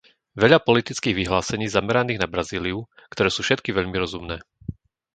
Veľa 0.41 0.57
politických 0.67 1.13
vyhlásení 1.19 1.65
zameraných 1.77 2.17
na 2.21 2.25
Brazíliu, 2.33 2.79
ktoré 3.13 3.29
sú 3.35 3.39
všetky 3.45 3.69
veľmi 3.77 3.97
rozumné. 4.03 4.37